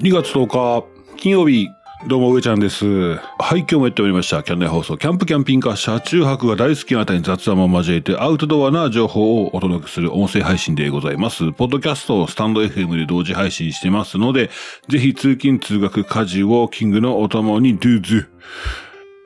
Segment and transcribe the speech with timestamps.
[0.00, 0.86] 2月10日、
[1.18, 1.68] 金曜日、
[2.08, 2.86] どうも、上ちゃんです。
[3.16, 3.18] は
[3.54, 4.42] い、今日もやっておりました。
[4.42, 11.52] キャン内放送、キャンプキャンピングカー、車中泊が大好きな方に雑談を交えて、アウトドアな情報をお届けする音声配信でございます。
[11.52, 14.48] ポッドキャストをスタンド FM で同時配信してますので、
[14.88, 18.30] ぜひ通勤通学家事をキングのお供にドゥーズ。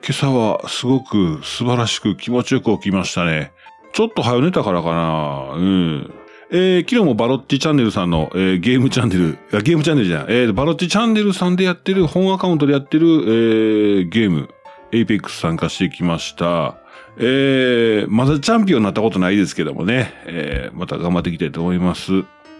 [0.03, 3.53] 今朝はすごく素晴らしく気持ちよく起きましたね。
[3.93, 5.53] ちょっと早寝たからかな。
[5.55, 6.13] うん。
[6.51, 14.49] えー昨日もバロッチチャンネルさんの、えーゲームチャンネル、あゲームチャンネルじゃない、えーバロッチチャンネルさんでやってる、本アカウントでやってる、えーゲーム、
[14.91, 16.77] エイペックス参加してきました。
[17.17, 22.11] えーまだチャンピオンになったことないですけどもね、えーまた頑張っていきたいと思います。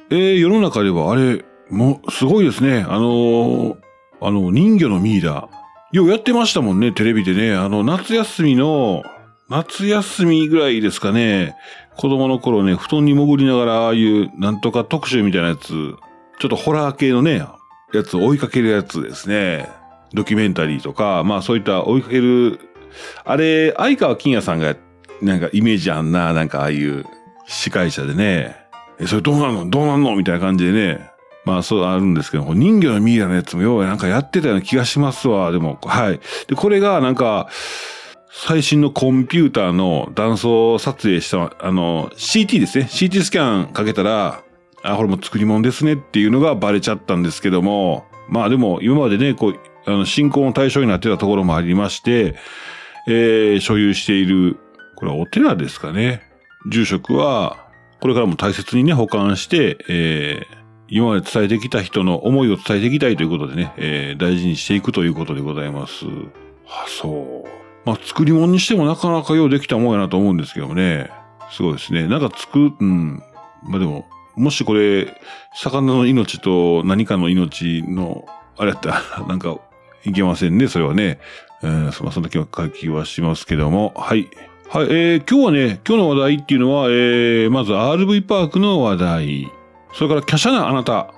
[0.09, 2.85] えー世の中ではあれ、もう、すごいですね。
[2.87, 3.75] あのー
[4.21, 5.49] あの、人魚のミイラ。
[5.91, 7.53] ようやってましたもんね、テレビでね。
[7.53, 9.03] あの、夏休みの、
[9.49, 11.55] 夏休みぐらいですかね。
[11.97, 15.67] 子供の頃ね、布団に潜りながら、ああいう、なんとか特集みたいなやつ、
[16.39, 17.45] ちょっとホラー系のね、
[17.93, 19.69] やつを追いかけるやつですね。
[20.13, 22.59] ドキュメンタリーとか、まあそういった追いかける、
[23.23, 24.75] あれ、相川金也さんが、
[25.21, 27.05] なんかイメージあんな、なんかああいう
[27.47, 28.57] 司会者でね、
[28.99, 29.69] え、それどうなんの？
[29.69, 30.15] どうなんの？
[30.15, 31.09] みたいな感じでね、
[31.45, 36.19] まあそうあるんですけど、人魚のミイラのやつもようなんかやってたような気がしますわ、でも、はい。
[36.47, 37.49] で、これがなんか、
[38.37, 42.83] 最新のコンピューターの断層撮影した、あの、CT ですね。
[42.83, 44.43] CT スキャンかけたら、
[44.83, 52.35] あ、これも作り物ですねっていうのがバレちゃったんですけども、まあでも今までね、こう、あの、信仰の対象になってたところもありまして、
[53.07, 54.59] えー、所有している、
[54.97, 56.21] これはお寺ですかね。
[56.69, 57.65] 住職は、
[58.01, 60.55] これからも大切にね、保管して、えー、
[60.89, 66.05] 今まで伝えてきた人の思いを伝えていきたいということでね、えー、大事にしていくということでございます。
[66.67, 67.34] あ、そう。
[67.85, 71.09] まあ、作り物にしてもなかなかようできたもんやなと思うんですけどもね。
[71.51, 72.07] すごいですね。
[72.07, 73.23] なんか作、うん。
[73.63, 74.05] まあでも、
[74.35, 75.21] もしこれ、
[75.53, 78.25] 魚の命と何かの命の、
[78.57, 79.57] あれやったら、 なんか、
[80.03, 81.19] いけませんね、それはね。
[81.63, 83.93] えー、そまあそんな気は気はしますけども。
[83.95, 84.27] はい。
[84.67, 89.51] はい、えー、今日はね、今日の話題っていうのは、えー、まず RV パークの話題。
[89.93, 91.13] それから、華奢なあなた。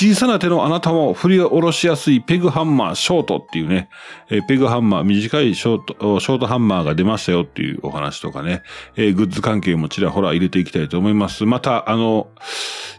[0.00, 3.90] 小さな手のあなたも振り下ろしやすいペグハンマーショートっていうね、
[4.30, 8.62] えーペグハンマー、短いショート、ショートハンマーが出ましたよっていうお話とかね、
[8.96, 11.44] えーグッズ関係もちらほら入れていきたいと思います。
[11.44, 12.28] また、あの、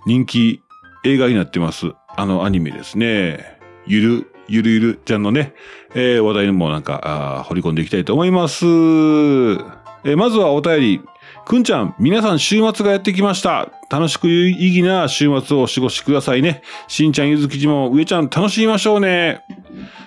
[0.05, 0.61] 人気
[1.03, 1.93] 映画になってます。
[2.15, 3.57] あのアニメですね。
[3.87, 5.55] ゆる、ゆるゆるちゃんのね、
[5.95, 8.63] えー話題にもなんか、掘り込んでいきたいと思います。
[8.67, 11.01] えーまずはお便り。
[11.45, 13.69] くんちゃん、皆さん週末がやってきました。
[13.89, 16.61] 楽しく有意義な週末をお過ごしくださいね。
[16.87, 19.43] しんちゃん、ゆずきじも、上ちゃん、楽しみましょうね。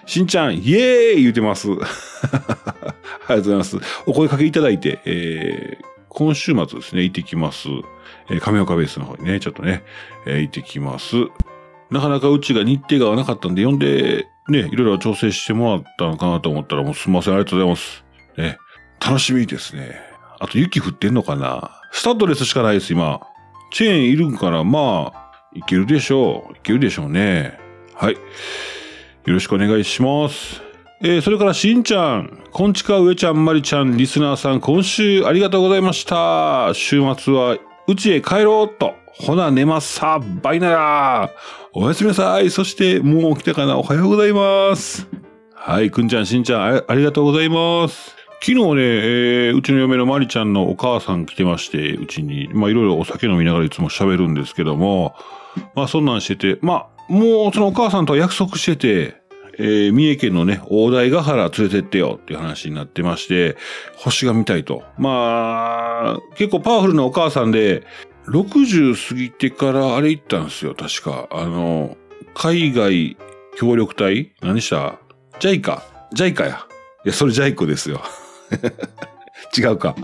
[0.06, 1.68] しんちゃん、イエーイ言うてます。
[1.72, 1.86] ありが
[3.26, 3.78] とうございます。
[4.06, 5.84] お声かけいただいて、えー
[6.16, 7.68] 今週末ですね、行ってきます。
[8.30, 9.82] えー亀岡ベースの方にね、ちょっとね、
[10.26, 11.16] えー行ってきます。
[11.90, 18.04] なかなかうちが日程が合わなかったんで、呼んで、ね、いろいろ調整してもらったのかなと思ったら、もうすみません、ありがとうございます。
[18.36, 18.58] ね、
[19.04, 20.13] 楽しみですね。
[20.44, 21.70] あと雪降ってんのかな？
[21.90, 23.20] スタッドレスしかないです、今。
[23.72, 26.52] チェーンいるんから、まあ、いけるでしょう。
[26.52, 27.58] いけるでしょうね。
[27.94, 28.12] はい。
[28.12, 28.18] よ
[29.24, 30.60] ろしくお願いします。
[31.00, 36.72] えー、それからしんちゃん、こんちか上ちゃん、まりちゃん、リスナーさん、今週ありがとうございました。
[36.74, 37.56] 週末は、
[37.88, 38.94] うちへ帰ろうと。
[39.06, 41.30] ほな、寝ますさ、バイなら。
[41.72, 42.50] おやすみなさい。
[42.50, 43.78] そして、もう起きたかな？
[43.78, 45.06] おはようございます。
[45.54, 48.14] はい、くんちゃん、しんちゃん、ありがとうございます。
[48.46, 55.14] 昨日ね、えーうちの嫁のまりちゃんのお母さん来てまして、うちに、まあいろいろお酒飲みながらいつも喋るんですけども、
[55.74, 59.16] まあそんなんしてて、まあ、もうそのお母さんと約束してて、
[59.56, 63.56] えー三重県のね、大台ヶ原連れてってよっていう話になってまして、
[63.96, 64.82] 星が見たいと。
[64.98, 67.86] まあ、結構パワフルなお母さんで、
[68.26, 71.28] 60過ぎてからあれ行ったんですよ、確か。
[71.30, 71.96] あの、
[72.34, 73.16] 海外
[73.56, 74.34] 協力隊？
[74.42, 74.98] 何した？
[75.40, 75.82] ジャイカ。
[76.12, 76.66] ジャイカや。
[77.06, 78.02] いや、それジャイコですよ。
[79.56, 79.94] 違うか。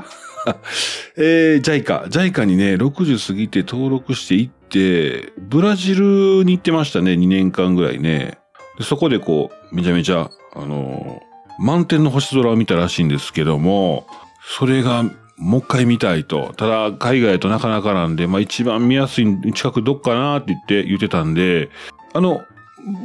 [1.17, 2.07] えー、ジャイカ。
[2.09, 8.39] ジャイカにね、60過ぎて登録して行って、ブラジルに行ってましたね、2年間ぐらいね。
[8.81, 11.31] そこでこう、めちゃめちゃ、あのー
[11.61, 14.07] 満天の星空を見たらしいんですけども、
[14.43, 15.05] それが、
[15.37, 16.55] もう一回見たいと。
[16.57, 21.69] ただ、海外となかなかなんで、まあ一番見やすい近くどっかなって言って、言ってたんで、
[22.15, 22.43] あの、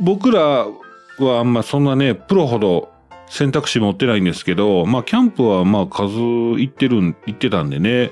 [0.01, 0.67] 僕ら
[1.19, 2.89] はあんまそんなね、プロほど
[3.27, 8.11] 選択肢持ってないんですけど、まあキャンプはまあ数行ってるん、行ってたんでね、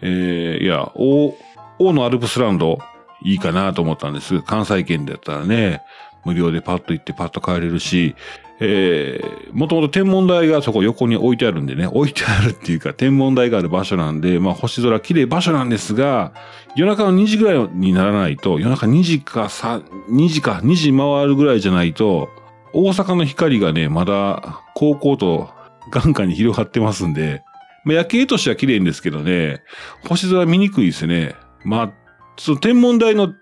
[0.00, 1.36] えー、いや、大、
[1.78, 2.78] 大のアルプスランド、
[3.22, 4.40] いいかなと思ったんです。
[4.42, 5.82] 関西圏だったらね。
[6.24, 8.14] 無料でパッと行ってパッと帰れるし、
[8.62, 16.32] えー、もともと天文台がそこ横に置いてあるんでね、置いてあるっていうか天文台がある場所なんで、まあ星空綺麗場所なんですが、
[16.76, 22.28] 夜中の2時ぐらいにならないと、夜中2時か3、2時か2時回るぐらいじゃないと、
[22.72, 25.50] 大阪の光がね、まだ、高校と
[25.90, 27.42] 眼下に広がってますんで、
[27.84, 29.62] まあ、夜景としては綺麗んですけどね、
[30.08, 31.34] 星空見にくいですね。
[31.64, 31.92] まあ、
[32.36, 33.34] その天文台の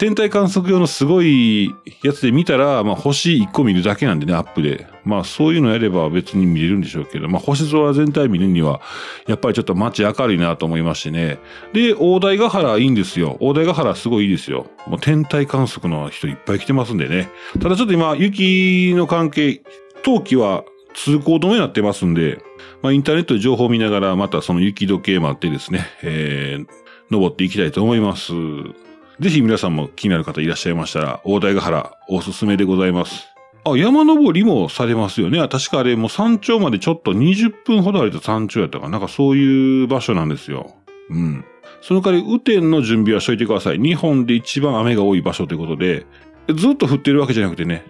[0.00, 4.86] 天体観測用のすごいやつで見たら、まあ星1個見るだけなんでね、アップで。
[5.04, 8.80] まあそういうのやれば別に見れるんでしょうけど、まあ星空全体見るには、
[9.26, 11.38] やっぱりちょっと街明るいなと思いましてね。
[11.74, 13.36] で、大台ヶ原いいんですよ。
[13.40, 14.68] 大台ヶ原すごいいいですよ。
[14.86, 17.28] もう天体観測の人いっぱい来てますんでね。
[17.60, 19.60] ただちょっと今、雪の関係、
[20.02, 20.64] 冬季は
[20.94, 22.42] 通行止めになってますんで、
[22.80, 26.66] まあインターネットで情報を見ながら、またその雪時計待ってですね、えー、
[27.10, 28.32] 登っていきたいと思います。
[29.20, 33.28] ぜひ皆さんも気になる方いらっしゃいましたら、大台ヶ原おすすめでございます。
[33.64, 35.46] あ、山登りもされますよね。
[35.48, 40.74] 確かあれもう山頂までちょっと20分ほど歩いた山頂やったかなんかそういう場所なんですよ。
[41.10, 41.44] うん。
[41.82, 43.78] その代わり、雨天の準備はしといてください。
[43.78, 46.06] 日本で一番雨が多い場所ということで、
[46.54, 47.84] ずっと降ってるわけじゃなくてね、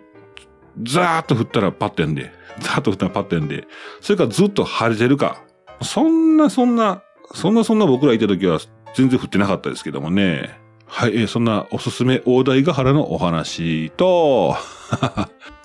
[0.82, 3.68] ザーッと降ったらパッてんで、ザーッと降ったらパッてんで、
[4.00, 5.44] それからずっと晴れてるか。
[5.82, 7.04] そんなそんな、
[7.34, 8.58] そんなそんな僕らいた時は
[8.94, 10.58] 全然降ってなかったですけどもね。
[10.90, 14.56] はい、えー、そんなおすすめ大台ヶ原のお話と、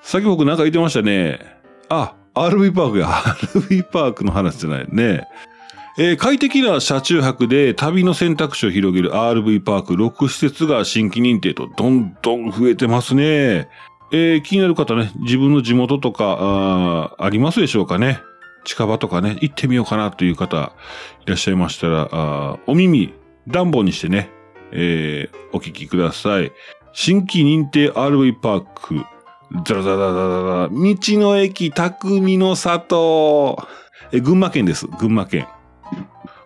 [0.04, 1.40] さっき僕なんか言ってましたね。
[1.90, 3.08] あ、RV パークや。
[3.08, 5.28] RV パークの話じゃないね。
[5.98, 13.68] えー、快適な車中泊で旅の選択肢を広げる RV パーク6施設が新規認定とどんどん増えてますね。
[14.12, 18.22] えー、気になる方ね、自分の地元とか、あありますでしょうかね。
[18.64, 20.74] 近場とかね、行ってみようかなという方
[21.26, 23.14] いらっしゃいましたら、あお耳、
[23.48, 24.30] 暖房にしてね、
[24.72, 26.52] えー、お聞きください。
[26.94, 29.06] 新規認定 RV パーク、
[29.66, 33.58] ザラザラザラザラ、道の駅匠の里、
[34.12, 34.88] え、群馬県です。
[34.88, 35.48] 群馬県。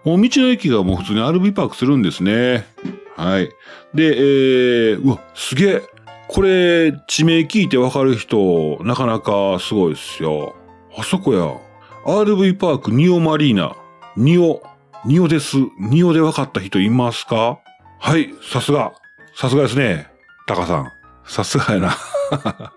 [0.04, 2.66] もう道の駅がもう普通に RV パークするんですね。
[3.16, 3.50] はい。
[3.94, 5.82] で、えー、うわ、すげえ。
[6.28, 10.56] これ、地名聞いてわかる人、なかなかすごいですよ。
[10.98, 11.54] あそこや。
[12.06, 13.76] RV パークニオマリーナ。
[14.16, 14.62] ニオ。
[15.06, 15.58] ニオです。
[15.80, 17.60] ニオでわかった人いますか？
[18.02, 18.94] はい、さすが。
[19.36, 20.08] さすがですね。
[20.48, 20.92] タカさん。
[21.26, 21.98] さすがやな。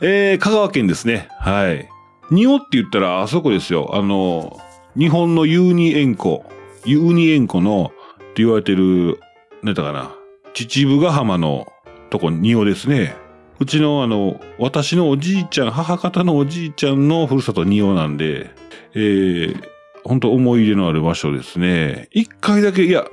[0.00, 1.28] えー、香川県ですね。
[1.40, 1.88] はい。
[2.30, 3.90] ニオって言ったらあそこですよ。
[3.94, 4.58] あの、
[4.96, 6.44] 日本のユーニ塩湖。
[6.84, 9.20] ユーニ塩湖の、って言われてる、
[9.62, 10.14] 何だかな。
[10.54, 11.66] 秩父ヶ浜の
[12.10, 13.16] とこ、ニオですね。
[13.58, 18.50] うちのあの、私のおじいちゃん、母方のおじいちゃんのふるさとニオなんで、
[18.94, 19.62] えー、
[20.04, 22.08] 本当思い入れのある場所ですね。
[22.12, 23.04] 一回だけ、いや、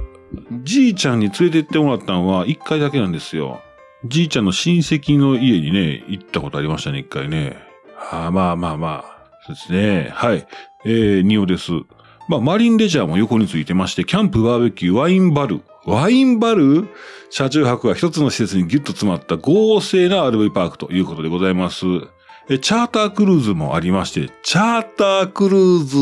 [0.64, 3.62] じいちゃんに連れて行ってもらったのは一回だけなんですよ。
[4.06, 7.58] じいちゃんの親戚の家にね、行ったことありましたね、一回ね。
[8.12, 9.22] ああまあまあまあ。
[9.46, 10.10] そうですね。
[10.14, 10.48] はい。
[10.86, 11.72] えー、ニオです。
[12.28, 15.62] まあ、マリンレジャーも横についてまして、キャンプ、バーベキュー、ワインバル。
[15.86, 16.88] ワインバル？
[17.32, 21.86] 車中泊が一つの施設にギュッと詰まった合成な RV パークということでございます。
[22.50, 25.98] え、チャータークルーズもありまして、チャータークルーズ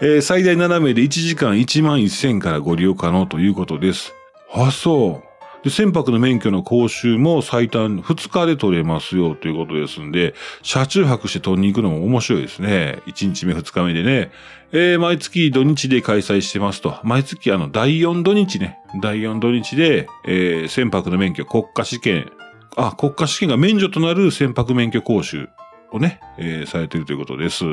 [0.00, 4.12] えー、最大7名で1時間1万1000からご利用可能ということです。
[4.52, 5.34] あ、そう。
[5.64, 13.00] で、船舶の免許の講習も最短2日で取れますよということですんで、車中泊して取りに行くのも面白いですね。
[13.06, 14.30] 1日目2日目でね。
[14.72, 16.98] えー、毎月土日で開催してますと。
[17.02, 18.78] 毎月あの、第4土日ね。
[19.00, 22.30] 第4土日で、えー、船舶の免許国家試験、
[22.76, 25.48] あ、国家試験が免除となる船舶免許講習
[25.92, 27.64] をね、えー、されているということです。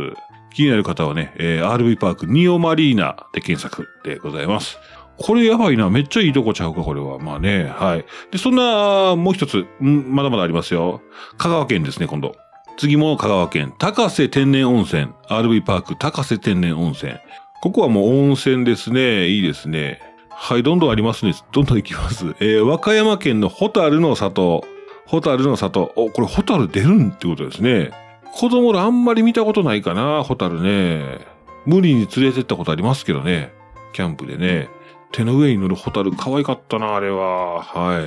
[0.54, 4.78] 気になる方はね、えー、RV パークニオマリーナで検索でございます。
[5.18, 5.90] これやばいな。
[5.90, 7.20] めっちゃいいとこちゃうか、これは。
[7.20, 7.66] まあね。
[7.66, 8.06] はい。
[8.32, 11.02] で、そんな、もう一つ、んまだまだありますよ。
[11.38, 12.36] 香川県ですね、今度。
[12.78, 13.74] 次も香川県。
[13.78, 15.10] 高瀬天然温泉。
[15.30, 17.14] RV パーク高瀬天然温泉。
[17.62, 19.28] ここはもう温泉ですね。
[19.28, 20.02] いいですね。
[20.32, 21.36] はい、どんどんありますね。
[21.52, 22.26] どんどん行きます。
[22.40, 24.66] えー、和歌山県のホタルの里。
[25.06, 25.92] ホタルの里。
[25.96, 27.92] お、これホタル出るんってことですね。
[28.34, 31.20] 子供らあんまり見たことないかな、ホタルね。
[31.66, 33.52] 無理に連れてったことありますけどね。
[33.94, 34.70] キャンプでね。
[35.12, 37.62] 手の上に乗るホタル可愛かったな、あれは。
[37.62, 38.00] は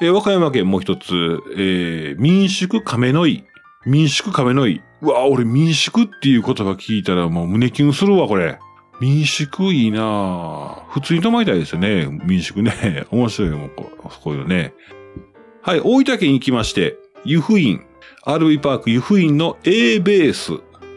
[0.00, 0.04] い。
[0.04, 3.44] え和歌山県もう一つ、えー、民宿亀の井。
[3.86, 4.82] 民宿亀の井。
[5.00, 8.58] うわ、俺民宿っていう言葉聞いたらもう胸キュンするわ、これ。
[9.00, 12.06] 民宿いいな普通に泊まりたいですよね。
[12.24, 13.04] 民宿ね。
[13.10, 13.90] 面白いもん、こ
[14.26, 14.74] ういうね。
[15.62, 17.84] はい、大分県行きまして、湯布院。
[18.26, 20.52] RV パーク湯布院の A ベース。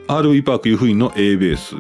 [0.08, 1.76] RV パーク湯布院の A ベース。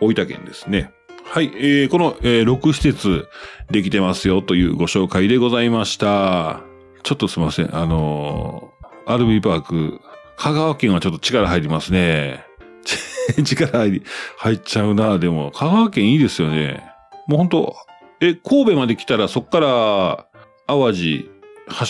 [0.00, 0.92] 大分県ですね。
[1.24, 3.28] はい、えー、この、えー、6施設
[3.70, 6.62] できてますよというご紹介でございました。
[7.02, 7.76] ちょっとすいません。
[7.76, 10.00] あのー、アルビーパーク、
[10.36, 12.44] 香川県はちょっと力入りますね。
[13.44, 14.02] 力入り、
[14.38, 15.18] 入っちゃうな。
[15.18, 16.82] でも、香川県いいですよね。
[17.26, 17.76] もうほんと、
[18.20, 20.26] え、神戸まで来たらそっから、
[20.66, 21.30] 淡路、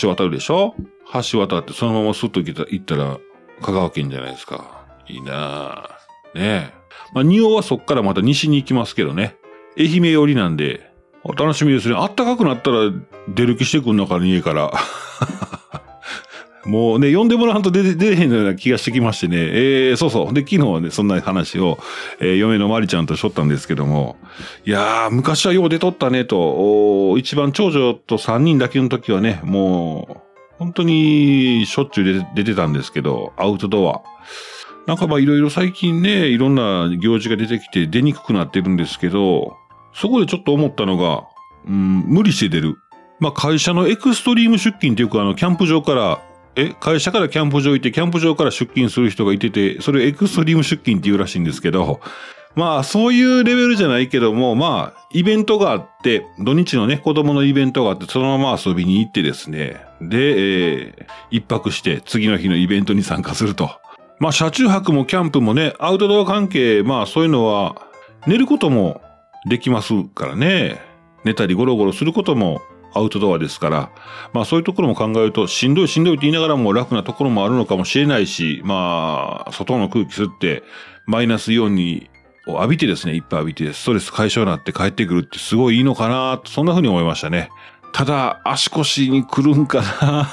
[0.01, 0.75] 橋渡るでしょ？
[1.13, 3.17] 橋渡ってそのままスッと行ったら、
[3.61, 4.85] 香川県じゃないですか。
[5.07, 6.37] いいなぁ。
[6.37, 6.73] ねえ。
[7.13, 9.35] まあ、仁王はそっからまた西に行きますけどね。
[9.77, 10.91] 愛媛寄りなんで、
[11.23, 11.95] お楽しみですね。
[11.97, 12.91] あったかくなったら
[13.27, 14.71] 出る気してくんのかね家から。
[16.65, 19.37] もうね、呼んでもらうと出て、へんような気がしてきましてね。
[19.37, 20.33] えー、そうそう。
[20.33, 21.79] で、昨日はね、そんな話を、
[22.19, 24.17] えー、嫁のまりちゃんとしょったんですけども、
[24.65, 30.28] いやー、昔はよう出とったねと、一番長女と3人だけの時はね、もう、
[30.59, 34.01] 本当にしょっちゅう出てたんですけど、アウトドア。
[34.85, 39.55] なんかまあいろいろ最近ね、いろんな行事が出てきて出にくくなってるんですけど、
[39.93, 41.23] そこでちょっと思ったのが、
[41.67, 42.77] うん、無理して出る。
[43.19, 46.21] まあ会社のエクストリーム出勤っていうかあの、キャンプ場から
[46.55, 52.01] え、会社からキャンプ場行って、キャンプ場から出勤する人がいてて、それをエクストリーム出勤って言うらしいんですけど、
[52.59, 63.71] まあ、そういうレベルじゃないけども、まあ、イベントがあって、土日のね、子供のイベントがあって、そのまま遊びに行ってですね、で、えー、一泊して、次の日のイベントに参加すると。
[64.19, 67.77] まあ、車中泊もキャンプもね、アウトドア関係、まあ、そういうのは、
[68.27, 68.99] 寝ることも
[69.47, 70.81] できますからね。
[71.23, 72.61] 寝たりゴロゴロすることも
[72.93, 73.91] アウトドアですから、
[74.33, 80.63] まあそういうところも考えると、しんどいしんどいって言いながらも楽なところもあるのかもしれないし、まあ、外の空気吸って、
[81.05, 82.09] マイナスイオンに
[82.53, 87.49] を浴びてですね、いっぱい浴びて、ストレス解消になって帰ってくるってすごいいいのかな、そんな風に思いましたね。
[87.93, 90.29] ただ、足腰に来るんかな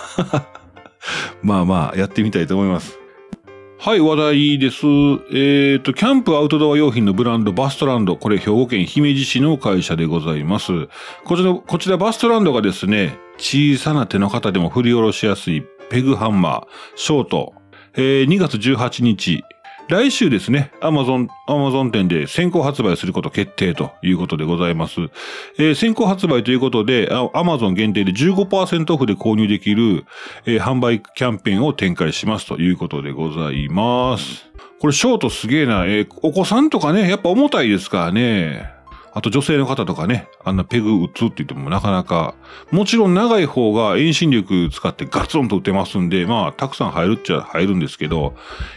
[1.43, 2.99] まあまあ、やってみたいと思います。
[3.79, 4.87] はい、話題です。
[4.87, 8.17] えっ、ー、と、キャンプアウトドア用品のブランドバストランド。
[8.17, 10.89] これ兵庫県姫路市の会社でございます。
[11.25, 16.63] こちら、こちらバストランドがですね、小さな手の方でも振り下ろしやすいペグハンマー、
[16.97, 17.53] ショート、
[17.95, 19.45] えー、2月18日、
[19.89, 25.01] 来週ですね、アマゾン、アマゾン店で先行発売すること決定ということでございます。
[25.59, 30.05] えー、先行発売ということで、アマゾン限定で15%オフで購入できる、
[30.45, 34.47] えー、販売キャンペーンを展開しますということでございます。
[34.81, 35.85] これショートすげえな。
[35.87, 38.76] えー、お子さんとかね、やっぱ重たいですからね。
[39.17, 42.35] あと女性の方とかね、あんなペグ打つって言ってもなかなか、
[42.71, 48.35] もちろん長い方が遠心力使ってガツンと打てますんで、まあ、たくさん入るっちゃ入るんですけど、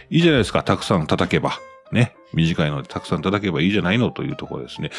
[0.08, 1.60] いいじゃないですか、たくさん叩けば。
[1.92, 2.16] ね。
[2.32, 4.92] 短いのでたくさん叩けばいいじゃないのというところですね。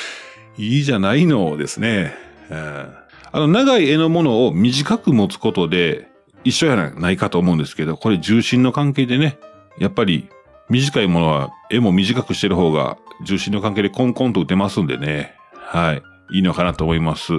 [0.60, 2.14] いいじゃないのですね。
[2.52, 6.08] あの、長い絵のものを短く持つことで、
[6.44, 9.40] 一緒やないかと思うんですけど、これ重心の関係でね、
[9.80, 10.30] やっぱり
[10.70, 15.34] 短いものは絵も短くしてる方が重心の関係でコンコンと打てますんでね。
[15.54, 16.04] はい。
[16.34, 17.34] いいのかなと思います。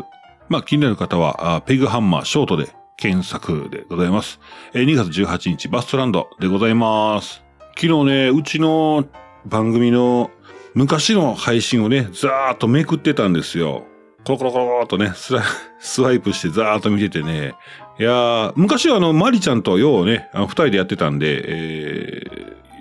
[0.48, 4.38] まあ気になる方は、ペグハンマーショートで検索でございます。
[4.74, 7.42] え2月18日バストランドでございます。
[7.76, 9.04] 昨日ね、うちの
[9.46, 10.30] 番組の
[10.74, 13.84] 昔の配信をね、ザーッとめくってたんですよ。
[14.24, 15.42] コロコロコロコロとね、スラ、
[15.80, 17.54] スワイプしてザーッと見ててね。
[17.98, 22.22] いやー、昔はあの、マリちゃんとようね、あの二人でやってたんで、え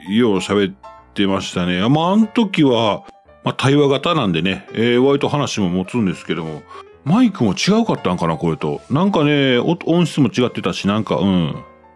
[0.09, 0.75] ー、よう喋っ
[1.11, 1.87] ってましたね。
[1.89, 3.03] まあ、あの時は、
[3.43, 6.63] まあ、対話型なんでね、えー、割と話も持つんですけども、
[7.03, 8.81] マイクも違うかったんかな、これと。
[8.89, 11.55] なんかね、音質も違ってたし、なんか、うん。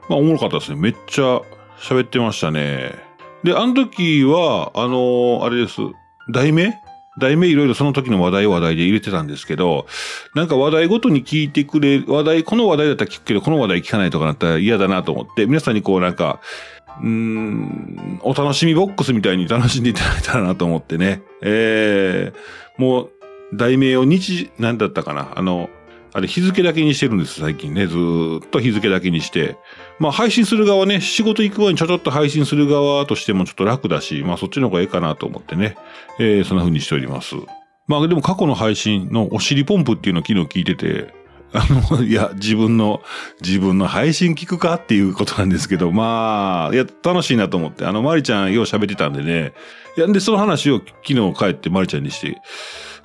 [0.10, 0.80] まあ、おもろかったですね。
[0.80, 1.42] めっちゃ
[1.80, 2.92] 喋ってましたね。
[3.44, 5.80] で、あの時は、あのー、あれです。
[6.32, 6.74] 題名？
[7.18, 9.86] 題名いろいろその時の話題話題で入れてたんですけど、
[10.34, 16.42] なんか話題ごとに聞いてくれ、話題、この話題だったら聞くけど、この話題聞かないとかなったら嫌だなと思って、皆さんにこうなんか、
[17.04, 21.22] うん、お楽しみボックスみたいに楽しんでいただいたらなと思ってね。
[21.42, 23.12] えー、もう、
[23.54, 25.34] 題名を日、なんだったかな。
[25.36, 25.70] あの、
[26.16, 27.88] あれ日付だけにしてるんです、最近ね。
[27.88, 29.58] ずっと日付だけにして。
[30.00, 35.76] まあ配信する側ね、仕事行く前にちょちょっと配信する側としてもちょっと楽だし、まあそっちの方がいいかなと思ってね。
[36.18, 37.36] えー、そんな風にしております。
[37.88, 41.14] まあでも過去の配信のお尻ポンプっていうのを昨日聞いてて、
[41.56, 43.02] あの、いや、自分の、
[43.42, 49.54] 自分の配信聞くかっていうことなんですけど、まあ、いや、楽しいなと思って、あの、まりちゃんよう喋ってたんでね、
[49.98, 52.42] いや、で、その話を昨日帰ってまりちゃんにして、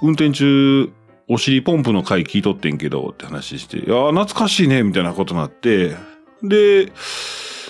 [0.02, 0.90] 運転中、
[1.28, 5.95] お尻ポンプの回聞いとってんけど、って話して、いや、懐かしいね、みたいなことになって、
[6.42, 6.87] で、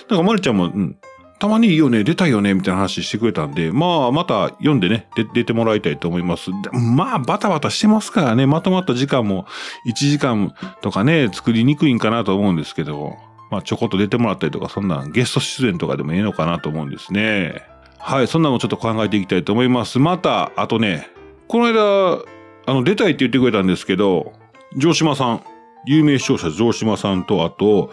[0.09, 0.97] なんかまりちゃんも、うん、
[1.41, 6.51] たまにいいよね、出たいよね、みたいな話してくれたんで、まあ、また読んでね、出てもらいたいと思います。
[6.73, 9.47] まあ、バタバタしてますからね、まとまった時間も
[9.87, 13.17] 1時間とかね、作りにくいんかなと思うんですけど、
[13.51, 17.63] まあ、ちょこっと出てもらったりとか、そんなゲスト出演とかでもいいのかなと思うんですね。
[17.99, 19.99] はい、そんなのちょっと考えていきたいと思います。
[19.99, 21.09] また、あとね、
[21.49, 22.23] この間、
[22.67, 24.35] あの、出たいって言ってくれたんですけど、
[24.79, 25.43] 城島さん、
[25.87, 27.91] 有名視聴者城島さんと、あと、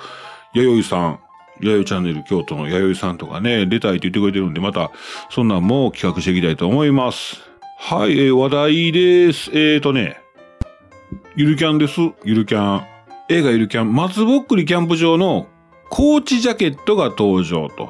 [0.54, 1.20] 弥生さん、
[1.60, 4.92] 弥生チャンネル京都の弥生さんとかね、出たいって言ってくれてるんで、また、
[5.30, 7.42] そんなんも企画していきたいと思います。
[7.80, 9.52] はい、えー話題です。
[9.54, 10.20] えーとね、
[11.36, 12.00] ゆるキャンです。
[12.24, 12.84] ゆるキャン。
[13.30, 15.48] 映画ゆるキャン、松ぼっくりキャンプ場の
[15.90, 17.90] コーチジャケットが登場と。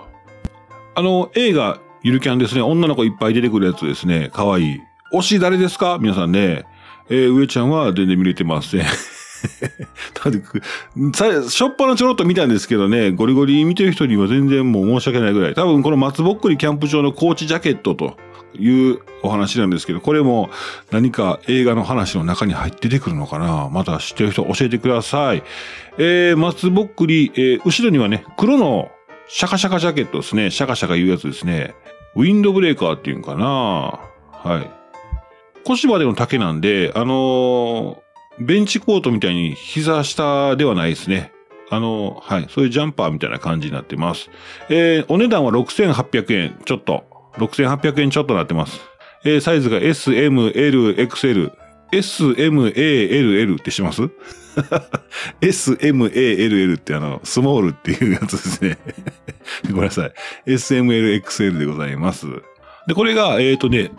[0.95, 2.61] あの、映画ゆるキャンですね。
[2.61, 4.29] 女の子いっぱい出てくるやつですね。
[4.33, 4.81] かわいい。
[5.13, 5.97] 推し誰ですか？
[6.01, 6.65] 皆さんね。
[7.09, 8.81] えー、上ちゃんは全然見れてません。
[10.23, 10.61] だってく
[11.15, 15.53] さしょっぱなちょろっと見たんですけどね、ゴリゴリ見てる人には全然もう申し訳ないぐらい。
[15.53, 18.17] 多分この松ぼっくりキャンプ場のコーチジャケットと
[18.57, 20.49] いうお話なんですけど、これも
[20.91, 25.43] 何か映画の話の中に入って出てくるのかなまた知ってる人教えてください。
[25.97, 28.91] えー、松ぼっくり、えー後ろにはね、黒の
[29.27, 30.51] シャカシャカジャケットですね。
[30.51, 31.75] シャカシャカいうやつですね。
[32.15, 34.71] ウィンドブレーカーっていうんかなはい。
[35.65, 38.06] 腰までの丈なんで、あのー
[38.39, 41.31] ベンチコートみたいに膝下ではないですね。
[41.69, 42.47] あのはい。
[42.49, 44.29] そういうジャンパーみたいな感じになってます。
[44.69, 47.05] えー、お値段は6800円ちょっと。
[47.37, 48.79] 6800円ちょっとなってます。
[49.25, 51.51] えー、サイズが S、M、L、XL。
[51.91, 54.09] S、M、A、L、L ってします
[55.41, 58.77] ?S、M、A、L、L ってあの、スモールっていうやつですね。
[59.71, 60.13] ごめんなさい。
[60.45, 62.27] S、M、L、XL でございます。
[62.87, 63.91] で、これが、えっ、とね、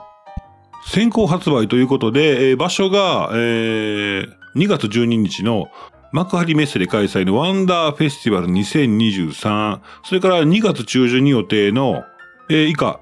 [0.90, 5.68] 先行発売ということで、えー場所が、えー2月12日の
[6.12, 12.04] 幕張メッセで開催のワンダーフェスティバル2023、それから2月中旬に予定の、
[12.48, 13.00] えー以下、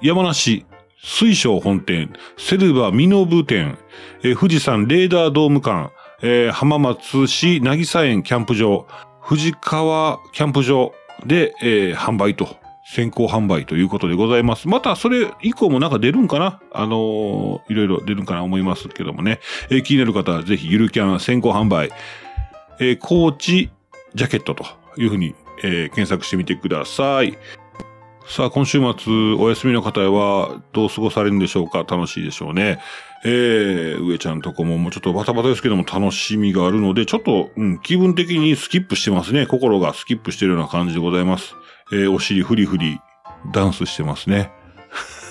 [0.00, 0.64] 山梨
[1.04, 3.76] 水晶本店、セルバミノブ店、
[4.22, 8.86] えー富士山レーダードーム館、えー浜松市渚園キャンプ場、
[9.28, 10.94] 富士川キャンプ場
[11.26, 11.52] で、
[11.94, 12.56] 販売と、
[12.90, 14.66] 先行販売ということでございます。
[14.66, 16.60] またそれ以降もなんか出るんかな？
[16.72, 19.40] あのーいろいろ出るんかな思いますけどもね。
[19.68, 21.90] えー気になる方はぜひゆるキャン先行販売、
[22.80, 23.70] えーコーチ
[24.14, 24.64] ジャケットと
[24.96, 27.36] いうふうに、えー検索してみてください。
[28.26, 31.80] さあ、今週末お休みの方はどう過ごされるんでしょうか？
[31.80, 32.80] 楽しいでしょうね。
[33.24, 39.46] えー、上ちゃんとこももうちょっとバタバタですけども楽しみがあるので、ちょっと、うん、気分的にスキップしてますね。
[39.46, 41.54] 心がスキップしてるような感じでございます。
[41.92, 43.00] えー、お尻フリフリ
[43.52, 44.50] ダンスしてますね。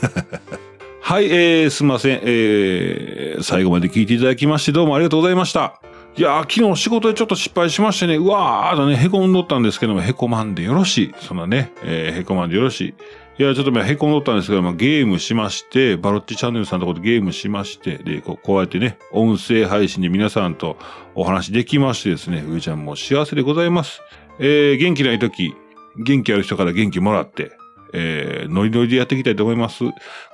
[1.02, 2.20] はい、えー、すいません。
[2.24, 5.80] えー、最後まで聞いていただきましてどうもありがとうございました。
[6.18, 11.14] いや、昨日仕事でちょっと失敗しましてね、うわーだね、へこんどったんですけども、へこまんでよろしい。
[11.20, 12.94] そんなね、えー、へこまんでよろしい。
[13.40, 20.78] いや、ちょっとまあへこんどったんですけど、まあ、ゲームしまして、バロッチチャンネルさんのところでゲームしまして、で、こうこうやってね、音声配信で皆さんと
[21.14, 24.02] お話できましてですね、上ちゃんも幸せでございます。
[24.40, 25.54] えー、元気ない時、
[25.98, 27.52] 元気ある人から元気もらって、
[27.94, 29.84] えー、ノリノリでやっていきたいと思います。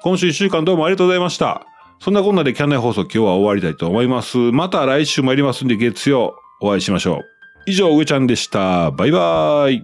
[0.02, 1.66] 今週一週間どうもありがとうございました。
[2.00, 4.38] そんなこんなでキャンナイ放送今日は終わりたいと思います。
[4.38, 7.22] また来週参りますんで月曜お会いしましょう。
[7.66, 8.92] 以上、上ちゃんでした。
[8.92, 9.84] バイバーイ。